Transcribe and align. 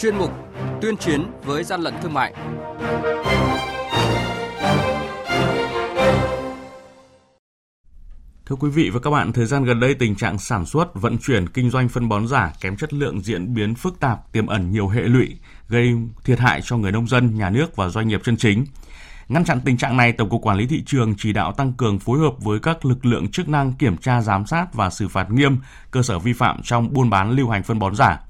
chuyên 0.00 0.16
mục 0.16 0.30
Tuyên 0.80 0.96
chiến 0.96 1.26
với 1.44 1.64
gian 1.64 1.80
lận 1.80 1.94
thương 2.02 2.14
mại. 2.14 2.34
Thưa 8.46 8.56
quý 8.60 8.70
vị 8.70 8.90
và 8.90 9.00
các 9.00 9.10
bạn, 9.10 9.32
thời 9.32 9.46
gian 9.46 9.64
gần 9.64 9.80
đây 9.80 9.94
tình 9.94 10.16
trạng 10.16 10.38
sản 10.38 10.66
xuất, 10.66 10.94
vận 10.94 11.18
chuyển, 11.18 11.48
kinh 11.48 11.70
doanh 11.70 11.88
phân 11.88 12.08
bón 12.08 12.28
giả 12.28 12.52
kém 12.60 12.76
chất 12.76 12.92
lượng 12.92 13.20
diễn 13.20 13.54
biến 13.54 13.74
phức 13.74 14.00
tạp, 14.00 14.32
tiềm 14.32 14.46
ẩn 14.46 14.72
nhiều 14.72 14.88
hệ 14.88 15.00
lụy, 15.00 15.36
gây 15.68 15.94
thiệt 16.24 16.38
hại 16.38 16.60
cho 16.64 16.76
người 16.76 16.92
nông 16.92 17.08
dân, 17.08 17.38
nhà 17.38 17.50
nước 17.50 17.76
và 17.76 17.88
doanh 17.88 18.08
nghiệp 18.08 18.20
chân 18.24 18.36
chính. 18.36 18.64
Ngăn 19.28 19.44
chặn 19.44 19.60
tình 19.64 19.76
trạng 19.76 19.96
này, 19.96 20.12
Tổng 20.12 20.28
cục 20.28 20.42
Quản 20.42 20.56
lý 20.56 20.66
thị 20.66 20.82
trường 20.86 21.14
chỉ 21.18 21.32
đạo 21.32 21.52
tăng 21.52 21.72
cường 21.72 21.98
phối 21.98 22.18
hợp 22.18 22.34
với 22.38 22.58
các 22.58 22.84
lực 22.84 23.06
lượng 23.06 23.30
chức 23.30 23.48
năng 23.48 23.72
kiểm 23.72 23.96
tra 23.96 24.22
giám 24.22 24.46
sát 24.46 24.74
và 24.74 24.90
xử 24.90 25.08
phạt 25.08 25.30
nghiêm 25.30 25.58
cơ 25.90 26.02
sở 26.02 26.18
vi 26.18 26.32
phạm 26.32 26.62
trong 26.62 26.92
buôn 26.92 27.10
bán 27.10 27.30
lưu 27.30 27.48
hành 27.48 27.62
phân 27.62 27.78
bón 27.78 27.94
giả. 27.94 28.20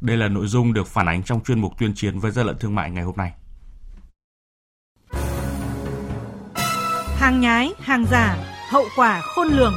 Đây 0.00 0.16
là 0.16 0.28
nội 0.28 0.46
dung 0.46 0.72
được 0.72 0.86
phản 0.86 1.08
ánh 1.08 1.22
trong 1.22 1.44
chuyên 1.44 1.60
mục 1.60 1.72
tuyên 1.78 1.94
chiến 1.94 2.18
với 2.18 2.30
gian 2.30 2.46
lận 2.46 2.58
thương 2.58 2.74
mại 2.74 2.90
ngày 2.90 3.04
hôm 3.04 3.16
nay. 3.16 3.32
Hàng 7.18 7.40
nhái, 7.40 7.70
hàng 7.78 8.04
giả, 8.10 8.36
hậu 8.70 8.84
quả 8.96 9.20
khôn 9.20 9.48
lường. 9.48 9.74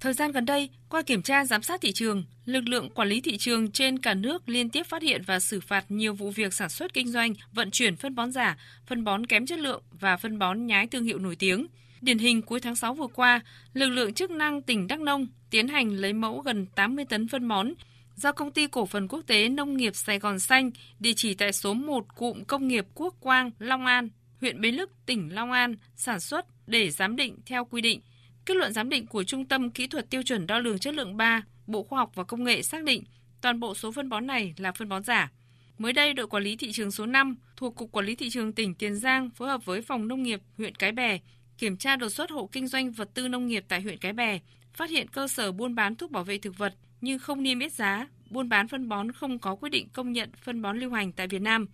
Thời 0.00 0.12
gian 0.12 0.32
gần 0.32 0.46
đây, 0.46 0.68
qua 0.88 1.02
kiểm 1.02 1.22
tra 1.22 1.44
giám 1.44 1.62
sát 1.62 1.80
thị 1.80 1.92
trường, 1.92 2.24
lực 2.44 2.68
lượng 2.68 2.90
quản 2.90 3.08
lý 3.08 3.20
thị 3.20 3.36
trường 3.38 3.70
trên 3.70 3.98
cả 3.98 4.14
nước 4.14 4.48
liên 4.48 4.70
tiếp 4.70 4.82
phát 4.82 5.02
hiện 5.02 5.22
và 5.26 5.40
xử 5.40 5.60
phạt 5.60 5.84
nhiều 5.88 6.14
vụ 6.14 6.30
việc 6.30 6.54
sản 6.54 6.68
xuất 6.68 6.94
kinh 6.94 7.08
doanh, 7.08 7.34
vận 7.52 7.70
chuyển 7.70 7.96
phân 7.96 8.14
bón 8.14 8.32
giả, 8.32 8.56
phân 8.86 9.04
bón 9.04 9.26
kém 9.26 9.46
chất 9.46 9.58
lượng 9.58 9.82
và 10.00 10.16
phân 10.16 10.38
bón 10.38 10.66
nhái 10.66 10.86
thương 10.86 11.04
hiệu 11.04 11.18
nổi 11.18 11.36
tiếng. 11.36 11.66
Điển 12.00 12.18
hình 12.18 12.42
cuối 12.42 12.60
tháng 12.60 12.76
6 12.76 12.94
vừa 12.94 13.06
qua, 13.06 13.40
lực 13.74 13.88
lượng 13.88 14.14
chức 14.14 14.30
năng 14.30 14.62
tỉnh 14.62 14.86
Đắk 14.86 15.00
Nông 15.00 15.26
tiến 15.50 15.68
hành 15.68 15.90
lấy 15.90 16.12
mẫu 16.12 16.40
gần 16.40 16.66
80 16.66 17.04
tấn 17.04 17.28
phân 17.28 17.48
bón 17.48 17.72
do 18.16 18.32
công 18.32 18.52
ty 18.52 18.66
cổ 18.66 18.86
phần 18.86 19.08
quốc 19.08 19.20
tế 19.26 19.48
nông 19.48 19.76
nghiệp 19.76 19.96
Sài 19.96 20.18
Gòn 20.18 20.38
Xanh, 20.38 20.70
địa 21.00 21.12
chỉ 21.16 21.34
tại 21.34 21.52
số 21.52 21.74
1 21.74 22.16
cụm 22.16 22.44
công 22.44 22.68
nghiệp 22.68 22.86
Quốc 22.94 23.14
Quang, 23.20 23.50
Long 23.58 23.86
An, 23.86 24.08
huyện 24.40 24.60
Bến 24.60 24.74
Lức, 24.74 24.90
tỉnh 25.06 25.34
Long 25.34 25.52
An 25.52 25.74
sản 25.96 26.20
xuất 26.20 26.46
để 26.66 26.90
giám 26.90 27.16
định 27.16 27.36
theo 27.46 27.64
quy 27.64 27.80
định. 27.80 28.00
Kết 28.44 28.56
luận 28.56 28.72
giám 28.72 28.88
định 28.88 29.06
của 29.06 29.24
Trung 29.24 29.44
tâm 29.44 29.70
Kỹ 29.70 29.86
thuật 29.86 30.10
Tiêu 30.10 30.22
chuẩn 30.22 30.46
Đo 30.46 30.58
lường 30.58 30.78
Chất 30.78 30.94
lượng 30.94 31.16
3, 31.16 31.42
Bộ 31.66 31.82
Khoa 31.82 31.98
học 31.98 32.12
và 32.14 32.24
Công 32.24 32.44
nghệ 32.44 32.62
xác 32.62 32.84
định 32.84 33.04
toàn 33.40 33.60
bộ 33.60 33.74
số 33.74 33.92
phân 33.92 34.08
bón 34.08 34.26
này 34.26 34.54
là 34.56 34.72
phân 34.72 34.88
bón 34.88 35.04
giả. 35.04 35.30
Mới 35.78 35.92
đây, 35.92 36.14
đội 36.14 36.26
quản 36.26 36.42
lý 36.42 36.56
thị 36.56 36.72
trường 36.72 36.90
số 36.90 37.06
5 37.06 37.36
thuộc 37.56 37.76
Cục 37.76 37.92
Quản 37.92 38.06
lý 38.06 38.14
Thị 38.14 38.30
trường 38.30 38.52
tỉnh 38.52 38.74
Tiền 38.74 38.96
Giang 38.96 39.30
phối 39.30 39.48
hợp 39.48 39.64
với 39.64 39.82
Phòng 39.82 40.08
Nông 40.08 40.22
nghiệp 40.22 40.40
huyện 40.58 40.74
Cái 40.74 40.92
Bè 40.92 41.18
kiểm 41.60 41.76
tra 41.76 41.96
đột 41.96 42.08
xuất 42.08 42.30
hộ 42.30 42.48
kinh 42.52 42.66
doanh 42.66 42.92
vật 42.92 43.10
tư 43.14 43.28
nông 43.28 43.46
nghiệp 43.46 43.64
tại 43.68 43.80
huyện 43.80 43.98
Cái 43.98 44.12
Bè, 44.12 44.38
phát 44.74 44.90
hiện 44.90 45.08
cơ 45.08 45.28
sở 45.28 45.52
buôn 45.52 45.74
bán 45.74 45.96
thuốc 45.96 46.10
bảo 46.10 46.24
vệ 46.24 46.38
thực 46.38 46.58
vật 46.58 46.74
nhưng 47.00 47.18
không 47.18 47.42
niêm 47.42 47.58
yết 47.58 47.72
giá, 47.72 48.06
buôn 48.30 48.48
bán 48.48 48.68
phân 48.68 48.88
bón 48.88 49.12
không 49.12 49.38
có 49.38 49.54
quyết 49.54 49.68
định 49.68 49.88
công 49.92 50.12
nhận 50.12 50.30
phân 50.42 50.62
bón 50.62 50.78
lưu 50.78 50.90
hành 50.90 51.12
tại 51.12 51.28
Việt 51.28 51.42
Nam. 51.42 51.66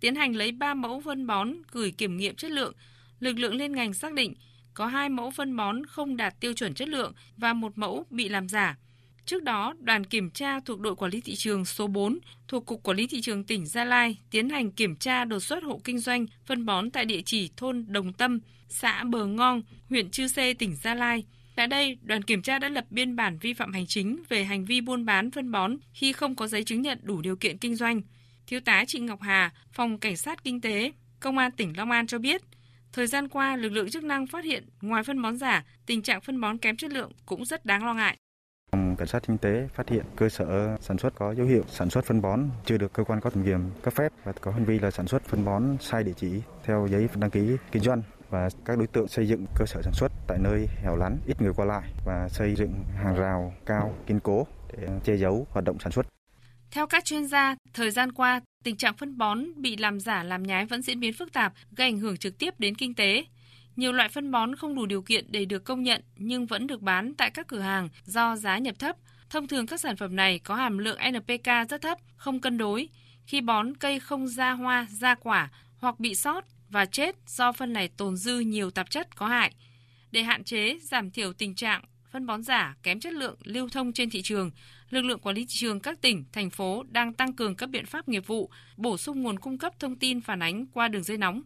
Tiến 0.00 0.14
hành 0.14 0.36
lấy 0.36 0.52
3 0.52 0.74
mẫu 0.74 1.00
phân 1.00 1.26
bón 1.26 1.52
gửi 1.72 1.90
kiểm 1.90 2.16
nghiệm 2.16 2.34
chất 2.34 2.50
lượng, 2.50 2.74
lực 3.20 3.38
lượng 3.38 3.54
liên 3.54 3.72
ngành 3.72 3.94
xác 3.94 4.12
định 4.12 4.34
có 4.74 4.86
hai 4.86 5.08
mẫu 5.08 5.30
phân 5.30 5.56
bón 5.56 5.86
không 5.86 6.16
đạt 6.16 6.40
tiêu 6.40 6.52
chuẩn 6.52 6.74
chất 6.74 6.88
lượng 6.88 7.12
và 7.36 7.52
một 7.52 7.78
mẫu 7.78 8.06
bị 8.10 8.28
làm 8.28 8.48
giả. 8.48 8.76
Trước 9.26 9.42
đó, 9.42 9.74
đoàn 9.80 10.06
kiểm 10.06 10.30
tra 10.30 10.60
thuộc 10.60 10.80
đội 10.80 10.96
quản 10.96 11.10
lý 11.10 11.20
thị 11.20 11.34
trường 11.36 11.64
số 11.64 11.86
4 11.86 12.18
thuộc 12.48 12.66
Cục 12.66 12.82
Quản 12.82 12.96
lý 12.96 13.06
Thị 13.06 13.20
trường 13.20 13.44
tỉnh 13.44 13.66
Gia 13.66 13.84
Lai 13.84 14.18
tiến 14.30 14.48
hành 14.48 14.70
kiểm 14.70 14.96
tra 14.96 15.24
đột 15.24 15.40
xuất 15.40 15.64
hộ 15.64 15.80
kinh 15.84 15.98
doanh 15.98 16.26
phân 16.46 16.66
bón 16.66 16.90
tại 16.90 17.04
địa 17.04 17.20
chỉ 17.24 17.50
thôn 17.56 17.84
Đồng 17.88 18.12
Tâm, 18.12 18.40
xã 18.68 19.04
Bờ 19.04 19.26
Ngon, 19.26 19.62
huyện 19.88 20.10
Chư 20.10 20.28
Sê, 20.28 20.54
tỉnh 20.54 20.76
Gia 20.76 20.94
Lai. 20.94 21.24
Tại 21.54 21.66
đây, 21.66 21.98
đoàn 22.02 22.22
kiểm 22.22 22.42
tra 22.42 22.58
đã 22.58 22.68
lập 22.68 22.84
biên 22.90 23.16
bản 23.16 23.38
vi 23.38 23.54
phạm 23.54 23.72
hành 23.72 23.86
chính 23.86 24.22
về 24.28 24.44
hành 24.44 24.64
vi 24.64 24.80
buôn 24.80 25.04
bán 25.04 25.30
phân 25.30 25.50
bón 25.50 25.76
khi 25.92 26.12
không 26.12 26.34
có 26.34 26.46
giấy 26.46 26.64
chứng 26.64 26.82
nhận 26.82 26.98
đủ 27.02 27.20
điều 27.20 27.36
kiện 27.36 27.58
kinh 27.58 27.76
doanh. 27.76 28.02
Thiếu 28.46 28.60
tá 28.60 28.84
Trịnh 28.86 29.06
Ngọc 29.06 29.20
Hà, 29.22 29.52
Phòng 29.72 29.98
Cảnh 29.98 30.16
sát 30.16 30.44
Kinh 30.44 30.60
tế, 30.60 30.92
Công 31.20 31.38
an 31.38 31.50
tỉnh 31.52 31.76
Long 31.76 31.90
An 31.90 32.06
cho 32.06 32.18
biết, 32.18 32.42
thời 32.92 33.06
gian 33.06 33.28
qua 33.28 33.56
lực 33.56 33.72
lượng 33.72 33.90
chức 33.90 34.04
năng 34.04 34.26
phát 34.26 34.44
hiện 34.44 34.68
ngoài 34.80 35.04
phân 35.04 35.22
bón 35.22 35.36
giả, 35.36 35.64
tình 35.86 36.02
trạng 36.02 36.20
phân 36.20 36.40
bón 36.40 36.58
kém 36.58 36.76
chất 36.76 36.92
lượng 36.92 37.12
cũng 37.26 37.44
rất 37.44 37.64
đáng 37.64 37.84
lo 37.84 37.94
ngại. 37.94 38.16
Cảnh 39.02 39.08
sát 39.08 39.22
Kinh 39.26 39.38
tế 39.38 39.68
phát 39.74 39.88
hiện 39.88 40.04
cơ 40.16 40.28
sở 40.28 40.76
sản 40.80 40.98
xuất 40.98 41.14
có 41.14 41.34
dấu 41.34 41.46
hiệu 41.46 41.64
sản 41.68 41.90
xuất 41.90 42.04
phân 42.04 42.22
bón 42.22 42.48
chưa 42.64 42.76
được 42.76 42.92
cơ 42.92 43.04
quan 43.04 43.20
có 43.20 43.30
thẩm 43.30 43.44
quyền 43.44 43.70
cấp 43.82 43.94
phép 43.94 44.12
và 44.24 44.32
có 44.32 44.50
hành 44.50 44.64
vi 44.64 44.78
là 44.78 44.90
sản 44.90 45.06
xuất 45.06 45.24
phân 45.24 45.44
bón 45.44 45.76
sai 45.80 46.04
địa 46.04 46.12
chỉ 46.16 46.42
theo 46.64 46.86
giấy 46.90 47.08
đăng 47.16 47.30
ký 47.30 47.56
kinh 47.72 47.82
doanh 47.82 48.02
và 48.30 48.48
các 48.64 48.78
đối 48.78 48.86
tượng 48.86 49.08
xây 49.08 49.28
dựng 49.28 49.46
cơ 49.58 49.64
sở 49.66 49.82
sản 49.82 49.92
xuất 49.92 50.12
tại 50.28 50.38
nơi 50.40 50.66
hẻo 50.82 50.96
lánh, 50.96 51.18
ít 51.26 51.42
người 51.42 51.52
qua 51.56 51.64
lại 51.64 51.82
và 52.04 52.28
xây 52.28 52.54
dựng 52.54 52.74
hàng 53.02 53.14
rào 53.16 53.54
cao, 53.66 53.94
kiên 54.06 54.20
cố 54.20 54.46
để 54.72 54.88
che 55.04 55.16
giấu 55.16 55.46
hoạt 55.50 55.64
động 55.64 55.78
sản 55.80 55.92
xuất. 55.92 56.06
Theo 56.70 56.86
các 56.86 57.04
chuyên 57.04 57.26
gia, 57.26 57.56
thời 57.74 57.90
gian 57.90 58.12
qua, 58.12 58.40
tình 58.64 58.76
trạng 58.76 58.96
phân 58.96 59.18
bón 59.18 59.44
bị 59.56 59.76
làm 59.76 60.00
giả 60.00 60.22
làm 60.22 60.42
nhái 60.42 60.66
vẫn 60.66 60.82
diễn 60.82 61.00
biến 61.00 61.12
phức 61.12 61.32
tạp, 61.32 61.52
gây 61.76 61.88
ảnh 61.88 61.98
hưởng 61.98 62.16
trực 62.16 62.38
tiếp 62.38 62.54
đến 62.58 62.74
kinh 62.74 62.94
tế. 62.94 63.24
Nhiều 63.76 63.92
loại 63.92 64.08
phân 64.08 64.30
bón 64.30 64.56
không 64.56 64.74
đủ 64.74 64.86
điều 64.86 65.02
kiện 65.02 65.24
để 65.28 65.44
được 65.44 65.64
công 65.64 65.82
nhận 65.82 66.02
nhưng 66.16 66.46
vẫn 66.46 66.66
được 66.66 66.82
bán 66.82 67.14
tại 67.14 67.30
các 67.30 67.46
cửa 67.46 67.60
hàng 67.60 67.88
do 68.04 68.36
giá 68.36 68.58
nhập 68.58 68.78
thấp. 68.78 68.96
Thông 69.30 69.48
thường 69.48 69.66
các 69.66 69.80
sản 69.80 69.96
phẩm 69.96 70.16
này 70.16 70.38
có 70.38 70.54
hàm 70.54 70.78
lượng 70.78 70.98
NPK 71.10 71.70
rất 71.70 71.82
thấp, 71.82 71.98
không 72.16 72.40
cân 72.40 72.58
đối. 72.58 72.88
Khi 73.26 73.40
bón 73.40 73.76
cây 73.76 74.00
không 74.00 74.28
ra 74.28 74.52
hoa, 74.52 74.86
ra 74.90 75.14
quả 75.14 75.50
hoặc 75.78 76.00
bị 76.00 76.14
sót 76.14 76.44
và 76.68 76.86
chết 76.86 77.16
do 77.26 77.52
phân 77.52 77.72
này 77.72 77.88
tồn 77.88 78.16
dư 78.16 78.38
nhiều 78.38 78.70
tạp 78.70 78.90
chất 78.90 79.16
có 79.16 79.28
hại. 79.28 79.54
Để 80.10 80.22
hạn 80.22 80.44
chế, 80.44 80.78
giảm 80.82 81.10
thiểu 81.10 81.32
tình 81.32 81.54
trạng 81.54 81.84
phân 82.10 82.26
bón 82.26 82.42
giả 82.42 82.76
kém 82.82 83.00
chất 83.00 83.12
lượng 83.12 83.36
lưu 83.44 83.68
thông 83.68 83.92
trên 83.92 84.10
thị 84.10 84.22
trường, 84.22 84.50
lực 84.90 85.02
lượng 85.02 85.18
quản 85.18 85.36
lý 85.36 85.42
thị 85.42 85.48
trường 85.48 85.80
các 85.80 86.00
tỉnh, 86.00 86.24
thành 86.32 86.50
phố 86.50 86.82
đang 86.88 87.12
tăng 87.12 87.32
cường 87.32 87.56
các 87.56 87.70
biện 87.70 87.86
pháp 87.86 88.08
nghiệp 88.08 88.26
vụ, 88.26 88.50
bổ 88.76 88.96
sung 88.96 89.22
nguồn 89.22 89.38
cung 89.38 89.58
cấp 89.58 89.72
thông 89.78 89.96
tin 89.96 90.20
phản 90.20 90.42
ánh 90.42 90.66
qua 90.66 90.88
đường 90.88 91.02
dây 91.02 91.18
nóng. 91.18 91.42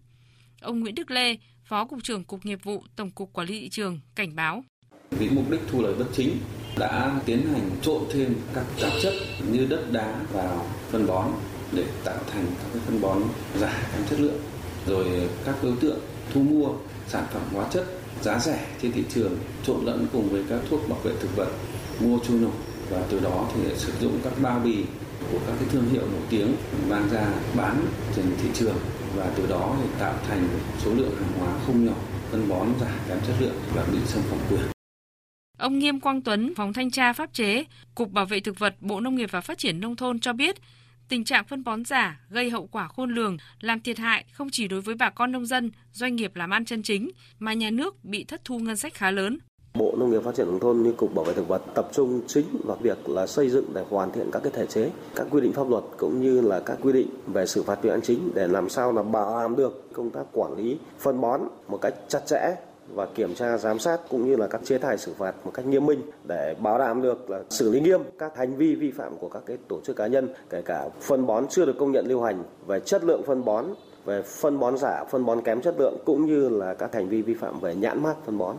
Ông 0.61 0.81
Nguyễn 0.81 0.95
Đức 0.95 1.11
Lê, 1.11 1.37
Phó 1.69 1.85
Cục 1.85 1.99
trưởng 2.03 2.25
Cục 2.25 2.47
Nghiệp 2.47 2.59
vụ, 2.63 2.83
Tổng 2.97 3.11
cục 3.11 3.33
Quản 3.33 3.49
lý 3.49 3.61
thị 3.61 3.69
trường 3.69 4.01
cảnh 4.15 4.37
báo. 4.37 4.65
Vì 5.11 5.31
mục 5.31 5.51
đích 5.51 5.61
thu 5.71 5.83
lợi 5.83 5.95
bất 5.95 6.05
chính 6.13 6.39
đã 6.79 7.21
tiến 7.25 7.47
hành 7.53 7.71
trộn 7.83 8.03
thêm 8.13 8.35
các 8.55 8.65
tạp 8.81 8.93
chất 9.03 9.15
như 9.51 9.67
đất 9.67 9.93
đá 9.93 10.21
vào 10.33 10.67
phân 10.91 11.07
bón 11.07 11.31
để 11.73 11.85
tạo 12.05 12.19
thành 12.33 12.47
các 12.73 12.81
phân 12.87 13.01
bón 13.01 13.23
giả 13.59 13.89
kém 13.93 14.07
chất 14.11 14.21
lượng. 14.21 14.41
Rồi 14.87 15.29
các 15.45 15.55
đối 15.63 15.77
tượng 15.77 15.99
thu 16.33 16.43
mua 16.43 16.69
sản 17.09 17.25
phẩm 17.33 17.43
hóa 17.53 17.69
chất 17.71 17.87
giá 18.23 18.39
rẻ 18.39 18.67
trên 18.83 18.93
thị 18.93 19.05
trường, 19.09 19.39
trộn 19.67 19.85
lẫn 19.85 20.07
cùng 20.13 20.29
với 20.29 20.45
các 20.49 20.61
thuốc 20.71 20.89
bảo 20.89 20.99
vệ 20.99 21.13
thực 21.21 21.37
vật, 21.37 21.49
mua 22.01 22.19
trôi 22.29 22.39
nổi 22.39 22.53
và 22.91 23.03
từ 23.11 23.21
đó 23.21 23.51
thì 23.55 23.61
sử 23.77 23.93
dụng 24.01 24.21
các 24.25 24.33
bao 24.43 24.61
bì 24.61 24.85
của 25.33 25.39
các 25.47 25.55
cái 25.61 25.69
thương 25.71 25.89
hiệu 25.89 26.03
nổi 26.03 26.23
tiếng 26.31 26.57
mang 26.89 27.09
ra 27.13 27.33
bán 27.57 27.87
trên 28.17 28.27
thị 28.43 28.49
trường 28.55 28.77
và 29.17 29.33
từ 29.37 29.47
đó 29.47 29.77
thì 29.83 29.89
tạo 29.99 30.15
thành 30.29 30.49
số 30.79 30.95
lượng 30.95 31.17
hàng 31.17 31.33
hóa 31.39 31.59
không 31.67 31.87
nhỏ 31.87 31.95
phân 32.31 32.49
bón 32.49 32.69
giả 32.81 32.99
kém 33.09 33.19
chất 33.27 33.35
lượng 33.41 33.57
và 33.75 33.87
bị 33.93 33.99
xâm 34.05 34.23
phạm 34.23 34.39
quyền. 34.51 34.67
Ông 35.59 35.79
Nghiêm 35.79 36.01
Quang 36.01 36.23
Tuấn, 36.23 36.55
Phòng 36.57 36.73
Thanh 36.73 36.91
tra 36.91 37.13
Pháp 37.13 37.33
chế, 37.33 37.65
Cục 37.95 38.11
Bảo 38.11 38.27
vệ 38.27 38.41
Thực 38.41 38.59
vật, 38.59 38.75
Bộ 38.81 39.01
Nông 39.01 39.15
nghiệp 39.17 39.31
và 39.33 39.41
Phát 39.41 39.59
triển 39.59 39.81
Nông 39.81 39.97
thôn 39.97 40.21
cho 40.21 40.33
biết, 40.33 40.57
tình 41.09 41.25
trạng 41.25 41.45
phân 41.45 41.65
bón 41.65 41.85
giả 41.85 42.21
gây 42.29 42.51
hậu 42.51 42.67
quả 42.67 42.89
khôn 42.89 43.15
lường, 43.15 43.37
làm 43.61 43.81
thiệt 43.81 43.99
hại 43.99 44.25
không 44.33 44.49
chỉ 44.53 44.69
đối 44.69 44.81
với 44.81 44.95
bà 44.95 45.11
con 45.11 45.33
nông 45.33 45.47
dân, 45.47 45.71
doanh 45.93 46.17
nghiệp 46.17 46.37
làm 46.37 46.51
ăn 46.51 46.65
chân 46.65 46.83
chính, 46.83 47.11
mà 47.39 47.53
nhà 47.53 47.71
nước 47.71 48.05
bị 48.05 48.25
thất 48.25 48.45
thu 48.45 48.59
ngân 48.59 48.77
sách 48.77 48.95
khá 48.95 49.11
lớn. 49.11 49.39
Bộ 49.79 49.95
Nông 49.97 50.11
nghiệp 50.11 50.23
Phát 50.23 50.35
triển 50.35 50.47
nông 50.47 50.61
thôn 50.61 50.83
như 50.83 50.93
Cục 50.93 51.15
Bảo 51.15 51.25
vệ 51.25 51.35
thực 51.35 51.49
vật 51.49 51.63
tập 51.75 51.89
trung 51.93 52.21
chính 52.27 52.47
vào 52.65 52.77
việc 52.81 53.09
là 53.09 53.27
xây 53.27 53.51
dựng 53.51 53.65
để 53.75 53.85
hoàn 53.91 54.13
thiện 54.13 54.31
các 54.33 54.43
cái 54.43 54.53
thể 54.55 54.67
chế, 54.67 54.91
các 55.15 55.27
quy 55.31 55.41
định 55.41 55.53
pháp 55.53 55.71
luật 55.71 55.85
cũng 55.97 56.21
như 56.21 56.41
là 56.41 56.61
các 56.61 56.79
quy 56.83 56.93
định 56.93 57.09
về 57.27 57.47
xử 57.47 57.63
phạt 57.63 57.83
vi 57.83 57.91
phạm 57.91 58.01
chính 58.01 58.31
để 58.35 58.49
làm 58.49 58.69
sao 58.69 58.93
là 58.93 59.03
bảo 59.03 59.41
đảm 59.41 59.57
được 59.57 59.93
công 59.93 60.11
tác 60.11 60.23
quản 60.33 60.57
lý 60.57 60.79
phân 60.99 61.21
bón 61.21 61.41
một 61.69 61.79
cách 61.83 61.95
chặt 62.09 62.27
chẽ 62.27 62.57
và 62.95 63.07
kiểm 63.07 63.35
tra 63.35 63.59
giám 63.59 63.79
sát 63.79 64.01
cũng 64.11 64.27
như 64.27 64.37
là 64.37 64.47
các 64.47 64.61
chế 64.65 64.79
tài 64.79 64.99
xử 64.99 65.13
phạt 65.19 65.35
một 65.45 65.51
cách 65.55 65.67
nghiêm 65.67 65.87
minh 65.87 66.01
để 66.25 66.55
bảo 66.63 66.79
đảm 66.79 67.03
được 67.03 67.31
là 67.31 67.43
xử 67.51 67.71
lý 67.71 67.81
nghiêm 67.81 68.01
các 68.19 68.37
hành 68.37 68.57
vi 68.57 68.75
vi 68.75 68.91
phạm 68.91 69.17
của 69.19 69.29
các 69.29 69.43
cái 69.47 69.57
tổ 69.69 69.81
chức 69.81 69.97
cá 69.97 70.07
nhân 70.07 70.29
kể 70.51 70.63
cả 70.63 70.89
phân 71.01 71.27
bón 71.27 71.47
chưa 71.49 71.67
được 71.67 71.77
công 71.79 71.93
nhận 71.93 72.07
lưu 72.07 72.23
hành 72.23 72.43
về 72.67 72.81
chất 72.81 73.05
lượng 73.05 73.23
phân 73.27 73.45
bón 73.45 73.65
về 74.05 74.23
phân 74.23 74.59
bón 74.59 74.79
giả 74.79 75.05
phân 75.11 75.25
bón 75.25 75.43
kém 75.43 75.61
chất 75.61 75.75
lượng 75.79 75.97
cũng 76.05 76.27
như 76.27 76.49
là 76.49 76.75
các 76.75 76.95
hành 76.95 77.09
vi 77.09 77.23
vi 77.23 77.35
phạm 77.35 77.61
về 77.61 77.75
nhãn 77.75 78.03
mát 78.03 78.15
phân 78.27 78.39
bón 78.39 78.57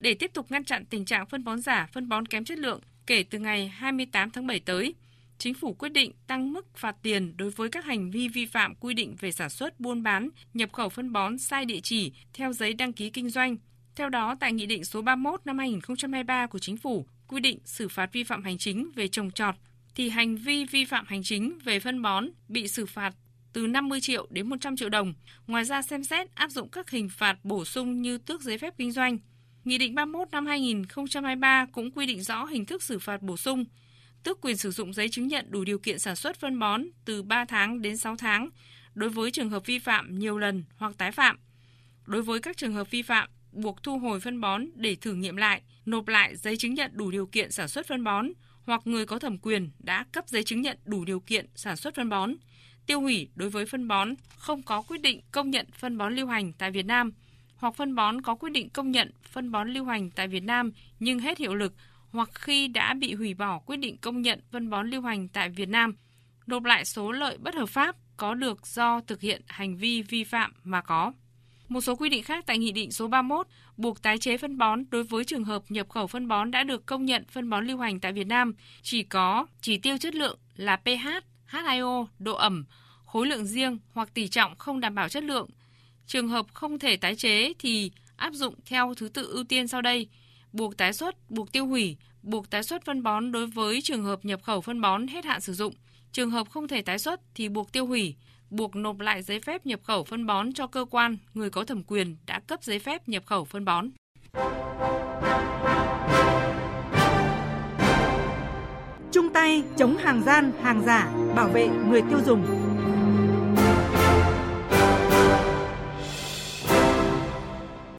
để 0.00 0.14
tiếp 0.14 0.30
tục 0.34 0.50
ngăn 0.50 0.64
chặn 0.64 0.84
tình 0.84 1.04
trạng 1.04 1.26
phân 1.26 1.44
bón 1.44 1.60
giả, 1.60 1.88
phân 1.92 2.08
bón 2.08 2.26
kém 2.26 2.44
chất 2.44 2.58
lượng, 2.58 2.80
kể 3.06 3.22
từ 3.22 3.38
ngày 3.38 3.68
28 3.68 4.30
tháng 4.30 4.46
7 4.46 4.60
tới, 4.60 4.94
Chính 5.38 5.54
phủ 5.54 5.74
quyết 5.74 5.88
định 5.88 6.12
tăng 6.26 6.52
mức 6.52 6.66
phạt 6.76 6.96
tiền 7.02 7.36
đối 7.36 7.50
với 7.50 7.68
các 7.68 7.84
hành 7.84 8.10
vi 8.10 8.28
vi 8.28 8.46
phạm 8.46 8.74
quy 8.74 8.94
định 8.94 9.16
về 9.20 9.32
sản 9.32 9.50
xuất, 9.50 9.80
buôn 9.80 10.02
bán, 10.02 10.28
nhập 10.54 10.72
khẩu 10.72 10.88
phân 10.88 11.12
bón 11.12 11.38
sai 11.38 11.64
địa 11.64 11.80
chỉ 11.82 12.12
theo 12.32 12.52
giấy 12.52 12.72
đăng 12.72 12.92
ký 12.92 13.10
kinh 13.10 13.30
doanh. 13.30 13.56
Theo 13.96 14.08
đó, 14.08 14.36
tại 14.40 14.52
Nghị 14.52 14.66
định 14.66 14.84
số 14.84 15.02
31 15.02 15.40
năm 15.44 15.58
2023 15.58 16.46
của 16.46 16.58
Chính 16.58 16.76
phủ 16.76 17.06
quy 17.28 17.40
định 17.40 17.58
xử 17.64 17.88
phạt 17.88 18.12
vi 18.12 18.24
phạm 18.24 18.44
hành 18.44 18.58
chính 18.58 18.90
về 18.94 19.08
trồng 19.08 19.30
trọt, 19.30 19.54
thì 19.94 20.08
hành 20.08 20.36
vi 20.36 20.64
vi 20.64 20.84
phạm 20.84 21.06
hành 21.08 21.22
chính 21.22 21.58
về 21.64 21.80
phân 21.80 22.02
bón 22.02 22.28
bị 22.48 22.68
xử 22.68 22.86
phạt 22.86 23.14
từ 23.52 23.66
50 23.66 24.00
triệu 24.00 24.26
đến 24.30 24.48
100 24.48 24.76
triệu 24.76 24.88
đồng. 24.88 25.14
Ngoài 25.46 25.64
ra 25.64 25.82
xem 25.82 26.04
xét 26.04 26.34
áp 26.34 26.50
dụng 26.50 26.68
các 26.68 26.90
hình 26.90 27.08
phạt 27.08 27.44
bổ 27.44 27.64
sung 27.64 28.02
như 28.02 28.18
tước 28.18 28.42
giấy 28.42 28.58
phép 28.58 28.74
kinh 28.78 28.92
doanh, 28.92 29.18
Nghị 29.66 29.78
định 29.78 29.94
31 29.94 30.28
năm 30.32 30.46
2023 30.46 31.66
cũng 31.72 31.90
quy 31.90 32.06
định 32.06 32.22
rõ 32.22 32.44
hình 32.44 32.64
thức 32.64 32.82
xử 32.82 32.98
phạt 32.98 33.22
bổ 33.22 33.36
sung, 33.36 33.64
tước 34.22 34.40
quyền 34.40 34.56
sử 34.56 34.70
dụng 34.70 34.92
giấy 34.92 35.08
chứng 35.08 35.28
nhận 35.28 35.50
đủ 35.50 35.64
điều 35.64 35.78
kiện 35.78 35.98
sản 35.98 36.16
xuất 36.16 36.36
phân 36.36 36.58
bón 36.58 36.84
từ 37.04 37.22
3 37.22 37.44
tháng 37.44 37.82
đến 37.82 37.96
6 37.96 38.16
tháng 38.16 38.48
đối 38.94 39.10
với 39.10 39.30
trường 39.30 39.50
hợp 39.50 39.66
vi 39.66 39.78
phạm 39.78 40.18
nhiều 40.18 40.38
lần 40.38 40.64
hoặc 40.76 40.94
tái 40.98 41.12
phạm. 41.12 41.38
Đối 42.06 42.22
với 42.22 42.40
các 42.40 42.56
trường 42.56 42.72
hợp 42.72 42.90
vi 42.90 43.02
phạm, 43.02 43.28
buộc 43.52 43.82
thu 43.82 43.98
hồi 43.98 44.20
phân 44.20 44.40
bón 44.40 44.66
để 44.74 44.94
thử 44.94 45.14
nghiệm 45.14 45.36
lại, 45.36 45.62
nộp 45.86 46.08
lại 46.08 46.36
giấy 46.36 46.56
chứng 46.56 46.74
nhận 46.74 46.90
đủ 46.94 47.10
điều 47.10 47.26
kiện 47.26 47.50
sản 47.50 47.68
xuất 47.68 47.86
phân 47.86 48.04
bón 48.04 48.28
hoặc 48.64 48.80
người 48.84 49.06
có 49.06 49.18
thẩm 49.18 49.38
quyền 49.38 49.70
đã 49.78 50.04
cấp 50.12 50.28
giấy 50.28 50.44
chứng 50.44 50.62
nhận 50.62 50.78
đủ 50.84 51.04
điều 51.04 51.20
kiện 51.20 51.46
sản 51.54 51.76
xuất 51.76 51.94
phân 51.94 52.08
bón, 52.08 52.34
tiêu 52.86 53.00
hủy 53.00 53.28
đối 53.34 53.50
với 53.50 53.66
phân 53.66 53.88
bón 53.88 54.14
không 54.36 54.62
có 54.62 54.82
quyết 54.82 55.00
định 55.00 55.20
công 55.32 55.50
nhận 55.50 55.66
phân 55.78 55.98
bón 55.98 56.16
lưu 56.16 56.26
hành 56.26 56.52
tại 56.52 56.70
Việt 56.70 56.86
Nam 56.86 57.12
hoặc 57.56 57.74
phân 57.74 57.94
bón 57.94 58.20
có 58.20 58.34
quyết 58.34 58.50
định 58.50 58.68
công 58.68 58.90
nhận 58.90 59.10
phân 59.22 59.50
bón 59.52 59.68
lưu 59.68 59.84
hành 59.84 60.10
tại 60.10 60.28
Việt 60.28 60.42
Nam 60.42 60.72
nhưng 61.00 61.18
hết 61.18 61.38
hiệu 61.38 61.54
lực 61.54 61.74
hoặc 62.10 62.30
khi 62.34 62.68
đã 62.68 62.94
bị 62.94 63.14
hủy 63.14 63.34
bỏ 63.34 63.58
quyết 63.58 63.76
định 63.76 63.96
công 63.96 64.22
nhận 64.22 64.40
phân 64.50 64.70
bón 64.70 64.90
lưu 64.90 65.02
hành 65.02 65.28
tại 65.28 65.48
Việt 65.48 65.68
Nam, 65.68 65.94
nộp 66.46 66.64
lại 66.64 66.84
số 66.84 67.12
lợi 67.12 67.38
bất 67.38 67.54
hợp 67.54 67.68
pháp 67.68 67.96
có 68.16 68.34
được 68.34 68.66
do 68.66 69.00
thực 69.00 69.20
hiện 69.20 69.42
hành 69.46 69.76
vi 69.76 70.02
vi 70.02 70.24
phạm 70.24 70.52
mà 70.64 70.80
có. 70.80 71.12
Một 71.68 71.80
số 71.80 71.96
quy 71.96 72.08
định 72.08 72.22
khác 72.22 72.44
tại 72.46 72.58
Nghị 72.58 72.72
định 72.72 72.92
số 72.92 73.08
31 73.08 73.46
buộc 73.76 74.02
tái 74.02 74.18
chế 74.18 74.36
phân 74.36 74.58
bón 74.58 74.84
đối 74.90 75.02
với 75.02 75.24
trường 75.24 75.44
hợp 75.44 75.62
nhập 75.68 75.88
khẩu 75.88 76.06
phân 76.06 76.28
bón 76.28 76.50
đã 76.50 76.64
được 76.64 76.86
công 76.86 77.04
nhận 77.04 77.24
phân 77.30 77.50
bón 77.50 77.66
lưu 77.66 77.78
hành 77.78 78.00
tại 78.00 78.12
Việt 78.12 78.26
Nam 78.26 78.54
chỉ 78.82 79.02
có 79.02 79.46
chỉ 79.60 79.78
tiêu 79.78 79.98
chất 79.98 80.14
lượng 80.14 80.38
là 80.56 80.76
pH, 80.76 81.08
HIO, 81.46 82.08
độ 82.18 82.34
ẩm, 82.34 82.64
khối 83.04 83.26
lượng 83.26 83.46
riêng 83.46 83.78
hoặc 83.92 84.14
tỷ 84.14 84.28
trọng 84.28 84.56
không 84.56 84.80
đảm 84.80 84.94
bảo 84.94 85.08
chất 85.08 85.24
lượng. 85.24 85.48
Trường 86.06 86.28
hợp 86.28 86.46
không 86.54 86.78
thể 86.78 86.96
tái 86.96 87.16
chế 87.16 87.52
thì 87.58 87.90
áp 88.16 88.32
dụng 88.32 88.54
theo 88.66 88.94
thứ 88.94 89.08
tự 89.08 89.28
ưu 89.30 89.44
tiên 89.44 89.68
sau 89.68 89.82
đây: 89.82 90.08
buộc 90.52 90.76
tái 90.76 90.92
xuất, 90.92 91.30
buộc 91.30 91.52
tiêu 91.52 91.66
hủy, 91.66 91.96
buộc 92.22 92.50
tái 92.50 92.62
xuất 92.62 92.84
phân 92.84 93.02
bón 93.02 93.32
đối 93.32 93.46
với 93.46 93.80
trường 93.82 94.04
hợp 94.04 94.24
nhập 94.24 94.42
khẩu 94.42 94.60
phân 94.60 94.80
bón 94.80 95.06
hết 95.06 95.24
hạn 95.24 95.40
sử 95.40 95.54
dụng. 95.54 95.74
Trường 96.12 96.30
hợp 96.30 96.50
không 96.50 96.68
thể 96.68 96.82
tái 96.82 96.98
xuất 96.98 97.20
thì 97.34 97.48
buộc 97.48 97.72
tiêu 97.72 97.86
hủy, 97.86 98.14
buộc 98.50 98.76
nộp 98.76 99.00
lại 99.00 99.22
giấy 99.22 99.40
phép 99.40 99.66
nhập 99.66 99.80
khẩu 99.82 100.04
phân 100.04 100.26
bón 100.26 100.52
cho 100.52 100.66
cơ 100.66 100.84
quan, 100.90 101.16
người 101.34 101.50
có 101.50 101.64
thẩm 101.64 101.82
quyền 101.82 102.16
đã 102.26 102.40
cấp 102.40 102.62
giấy 102.62 102.78
phép 102.78 103.08
nhập 103.08 103.26
khẩu 103.26 103.44
phân 103.44 103.64
bón. 103.64 103.88
Chung 109.12 109.32
tay 109.34 109.62
chống 109.76 109.96
hàng 109.96 110.22
gian, 110.26 110.52
hàng 110.62 110.82
giả, 110.86 111.12
bảo 111.36 111.48
vệ 111.48 111.68
người 111.68 112.02
tiêu 112.10 112.18
dùng. 112.26 112.65